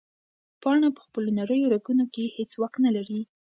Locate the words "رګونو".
1.73-2.05